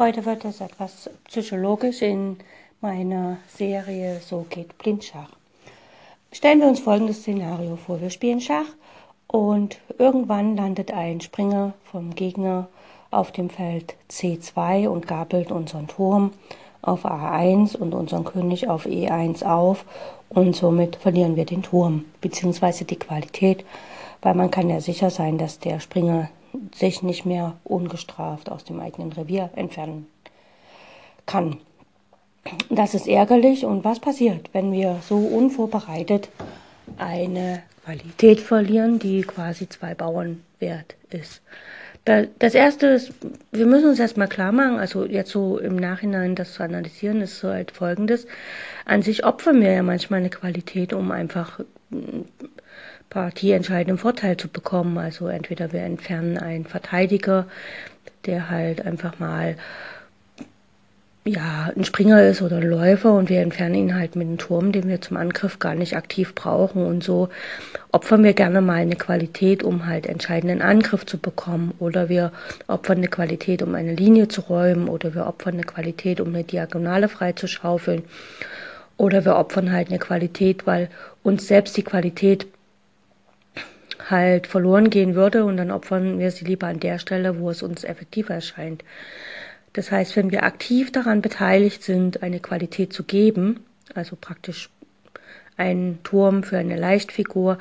[0.00, 2.36] Heute wird es etwas psychologisch in
[2.80, 5.30] meiner Serie So geht Blindschach.
[6.30, 8.00] Stellen wir uns folgendes Szenario vor.
[8.00, 8.68] Wir spielen Schach
[9.26, 12.68] und irgendwann landet ein Springer vom Gegner
[13.10, 16.30] auf dem Feld C2 und gabelt unseren Turm
[16.80, 19.84] auf A1 und unseren König auf E1 auf
[20.28, 22.84] und somit verlieren wir den Turm bzw.
[22.84, 23.64] die Qualität,
[24.22, 26.28] weil man kann ja sicher sein, dass der Springer
[26.74, 30.06] sich nicht mehr ungestraft aus dem eigenen Revier entfernen
[31.26, 31.58] kann.
[32.70, 36.30] Das ist ärgerlich und was passiert, wenn wir so unvorbereitet
[36.96, 41.42] eine Qualität verlieren, die quasi zwei Bauern wert ist.
[42.38, 43.12] Das erste ist,
[43.52, 47.38] wir müssen uns erstmal klar machen, also jetzt so im Nachhinein das zu analysieren, ist
[47.38, 48.26] so halt folgendes.
[48.86, 51.60] An sich opfern wir ja manchmal eine Qualität, um einfach
[53.10, 54.98] partieentscheidenden Vorteil zu bekommen.
[54.98, 57.46] Also entweder wir entfernen einen Verteidiger,
[58.26, 59.56] der halt einfach mal
[61.28, 64.72] ja, ein Springer ist oder ein Läufer und wir entfernen ihn halt mit einem Turm,
[64.72, 66.86] den wir zum Angriff gar nicht aktiv brauchen.
[66.86, 67.28] Und so
[67.92, 71.74] opfern wir gerne mal eine Qualität, um halt entscheidenden Angriff zu bekommen.
[71.78, 72.32] Oder wir
[72.66, 74.88] opfern eine Qualität, um eine Linie zu räumen.
[74.88, 78.04] Oder wir opfern eine Qualität, um eine Diagonale freizuschaufeln.
[78.96, 80.88] Oder wir opfern halt eine Qualität, weil
[81.22, 82.46] uns selbst die Qualität
[84.10, 87.62] halt verloren gehen würde und dann opfern wir sie lieber an der Stelle, wo es
[87.62, 88.84] uns effektiver erscheint.
[89.72, 93.60] Das heißt, wenn wir aktiv daran beteiligt sind, eine Qualität zu geben,
[93.94, 94.70] also praktisch
[95.56, 97.58] einen Turm für eine Leichtfigur,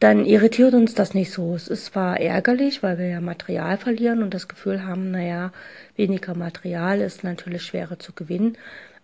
[0.00, 1.54] dann irritiert uns das nicht so.
[1.54, 5.52] Es ist zwar ärgerlich, weil wir ja Material verlieren und das Gefühl haben, naja,
[5.96, 8.58] weniger Material ist natürlich schwerer zu gewinnen,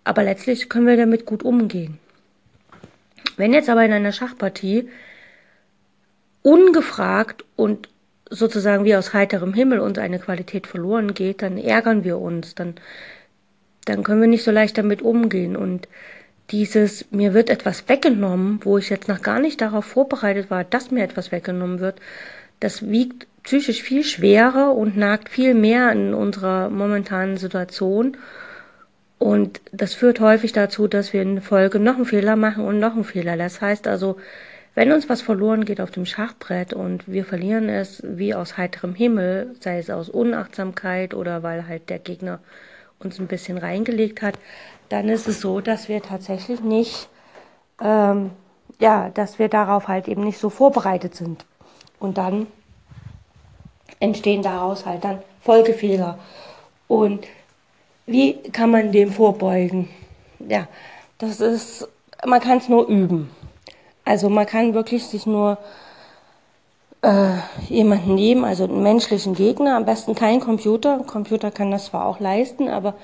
[0.04, 1.98] aber letztlich können wir damit gut umgehen.
[3.36, 4.88] Wenn jetzt aber in einer Schachpartie
[6.42, 7.88] ungefragt und
[8.30, 12.74] sozusagen wie aus heiterem Himmel uns eine Qualität verloren geht, dann ärgern wir uns, dann,
[13.84, 15.56] dann können wir nicht so leicht damit umgehen.
[15.56, 15.88] Und
[16.50, 20.90] dieses, mir wird etwas weggenommen, wo ich jetzt noch gar nicht darauf vorbereitet war, dass
[20.90, 22.00] mir etwas weggenommen wird,
[22.60, 28.16] das wiegt psychisch viel schwerer und nagt viel mehr in unserer momentanen Situation.
[29.18, 32.94] Und das führt häufig dazu, dass wir in Folge noch einen Fehler machen und noch
[32.94, 33.36] einen Fehler.
[33.36, 34.16] Das heißt also,
[34.74, 38.94] wenn uns was verloren geht auf dem Schachbrett und wir verlieren es wie aus heiterem
[38.94, 42.40] Himmel, sei es aus Unachtsamkeit oder weil halt der Gegner
[42.98, 44.34] uns ein bisschen reingelegt hat,
[44.88, 47.08] dann ist es so, dass wir tatsächlich nicht,
[47.80, 48.30] ähm,
[48.78, 51.44] ja, dass wir darauf halt eben nicht so vorbereitet sind.
[51.98, 52.46] Und dann
[53.98, 56.18] entstehen daraus halt dann Folgefehler.
[56.88, 57.26] Und
[58.06, 59.88] wie kann man dem vorbeugen?
[60.40, 60.66] Ja,
[61.18, 61.88] das ist,
[62.24, 63.30] man kann es nur üben.
[64.10, 65.56] Also man kann wirklich sich nur
[67.02, 67.28] äh,
[67.68, 70.94] jemanden nehmen, also einen menschlichen Gegner, am besten kein Computer.
[70.94, 72.94] Ein Computer kann das zwar auch leisten, aber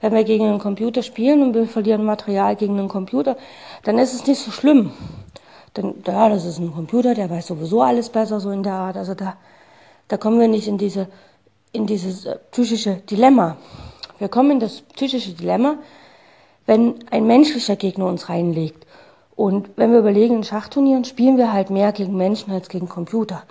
[0.00, 3.36] wenn wir gegen einen Computer spielen und wir verlieren Material gegen einen Computer,
[3.84, 4.90] dann ist es nicht so schlimm.
[5.76, 8.96] Denn ja, das ist ein Computer, der weiß sowieso alles besser, so in der Art.
[8.96, 9.36] Also da,
[10.08, 11.06] da kommen wir nicht in diese,
[11.70, 13.58] in dieses äh, psychische Dilemma.
[14.18, 15.76] Wir kommen in das psychische Dilemma,
[16.66, 18.88] wenn ein menschlicher Gegner uns reinlegt.
[19.42, 23.42] Und wenn wir überlegen, in Schachturnieren spielen wir halt mehr gegen Menschen als gegen Computer.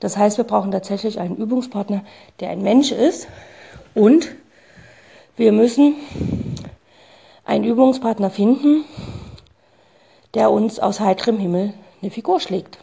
[0.00, 2.02] Das heißt, wir brauchen tatsächlich einen Übungspartner,
[2.40, 3.28] der ein Mensch ist.
[3.94, 4.34] Und
[5.36, 5.94] wir müssen
[7.44, 8.82] einen Übungspartner finden,
[10.34, 11.72] der uns aus heiterem Himmel
[12.02, 12.78] eine Figur schlägt.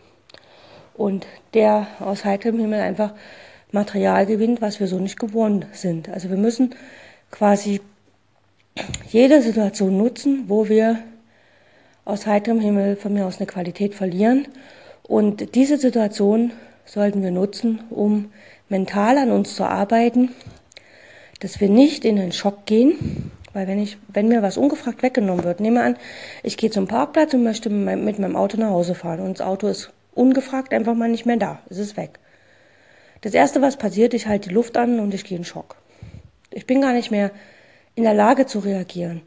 [0.94, 3.12] Und der aus heiterem Himmel einfach
[3.74, 6.08] Material gewinnt, was wir so nicht gewohnt sind.
[6.08, 6.74] Also wir müssen
[7.32, 7.82] quasi
[9.10, 11.04] jede Situation nutzen, wo wir
[12.06, 14.48] aus heiterem Himmel von mir aus eine Qualität verlieren.
[15.04, 16.54] Und diese Situation
[16.86, 18.32] sollten wir nutzen, um
[18.70, 20.32] mental an uns zu arbeiten,
[21.40, 25.44] dass wir nicht in den Schock gehen, weil wenn ich, wenn mir was ungefragt weggenommen
[25.44, 25.98] wird, nehme an,
[26.44, 29.68] ich gehe zum Parkplatz und möchte mit meinem Auto nach Hause fahren und das Auto
[29.68, 32.20] ist ungefragt einfach mal nicht mehr da, es ist weg.
[33.22, 35.76] Das erste, was passiert, ich halte die Luft an und ich gehe in Schock.
[36.52, 37.32] Ich bin gar nicht mehr
[37.96, 39.22] in der Lage zu reagieren.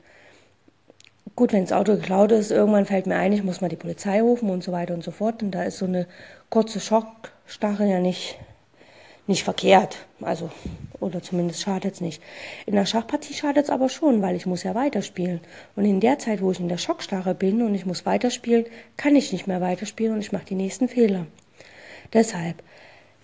[1.39, 4.21] Gut, wenn das Auto geklaut ist, irgendwann fällt mir ein, ich muss mal die Polizei
[4.21, 5.41] rufen und so weiter und so fort.
[5.41, 6.09] Und da ist so eine
[6.51, 8.37] kurze Schockstarre ja nicht,
[9.29, 9.99] nicht verkehrt.
[10.21, 10.51] Also,
[10.99, 12.21] oder zumindest schadet es nicht.
[12.67, 15.39] In der Schachpartie schadet es aber schon, weil ich muss ja weiterspielen.
[15.77, 19.15] Und in der Zeit, wo ich in der Schockstarre bin und ich muss weiterspielen, kann
[19.15, 21.29] ich nicht mehr weiterspielen und ich mache die nächsten Fehler.
[22.13, 22.65] Deshalb,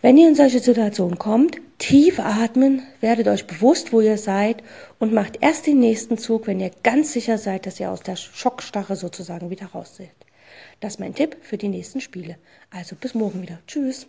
[0.04, 4.62] wenn ihr in solche Situationen kommt, tief atmen, werdet euch bewusst, wo ihr seid
[4.98, 8.16] und macht erst den nächsten Zug, wenn ihr ganz sicher seid, dass ihr aus der
[8.16, 10.10] Schockstarre sozusagen wieder raus seid.
[10.80, 12.36] Das ist mein Tipp für die nächsten Spiele.
[12.70, 13.60] Also bis morgen wieder.
[13.66, 14.06] Tschüss.